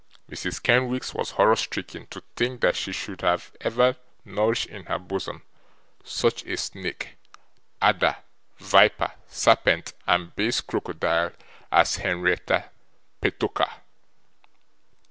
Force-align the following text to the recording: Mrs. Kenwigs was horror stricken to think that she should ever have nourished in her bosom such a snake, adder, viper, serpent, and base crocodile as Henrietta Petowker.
Mrs. 0.31 0.63
Kenwigs 0.63 1.13
was 1.13 1.29
horror 1.29 1.55
stricken 1.55 2.07
to 2.07 2.23
think 2.35 2.61
that 2.61 2.75
she 2.75 2.91
should 2.91 3.23
ever 3.23 3.51
have 3.61 3.99
nourished 4.25 4.65
in 4.65 4.85
her 4.85 4.97
bosom 4.97 5.43
such 6.03 6.43
a 6.45 6.57
snake, 6.57 7.17
adder, 7.79 8.15
viper, 8.57 9.11
serpent, 9.27 9.93
and 10.07 10.35
base 10.35 10.59
crocodile 10.61 11.33
as 11.71 11.97
Henrietta 11.97 12.71
Petowker. 13.21 13.69